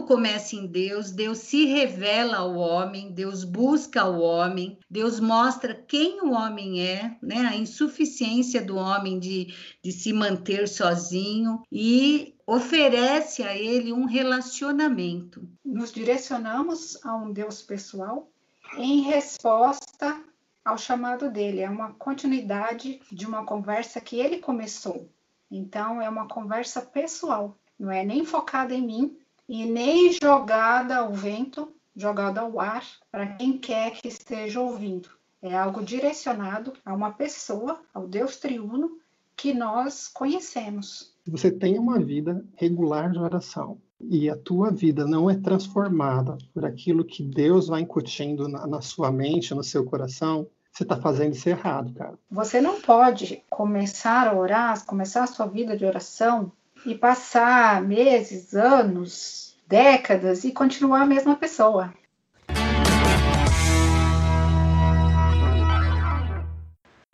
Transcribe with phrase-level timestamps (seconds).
[0.00, 6.22] começa em Deus, Deus se revela ao homem, Deus busca o homem, Deus mostra quem
[6.22, 7.40] o homem é, né?
[7.40, 15.46] A insuficiência do homem de, de se manter sozinho e oferece a ele um relacionamento.
[15.64, 18.30] Nos direcionamos a um Deus pessoal
[18.78, 20.18] em resposta
[20.64, 21.60] ao chamado dele.
[21.60, 25.10] É uma continuidade de uma conversa que ele começou.
[25.50, 29.21] Então, é uma conversa pessoal, não é nem focada em mim
[29.52, 35.10] e nem jogada ao vento, jogada ao ar, para quem quer que esteja ouvindo.
[35.42, 38.96] É algo direcionado a uma pessoa, ao Deus triuno,
[39.36, 41.14] que nós conhecemos.
[41.26, 46.64] Você tem uma vida regular de oração e a tua vida não é transformada por
[46.64, 51.34] aquilo que Deus vai incutindo na, na sua mente, no seu coração, você está fazendo
[51.34, 52.18] isso errado, cara.
[52.30, 56.50] Você não pode começar a orar, começar a sua vida de oração
[56.84, 61.92] e passar meses, anos, décadas e continuar a mesma pessoa.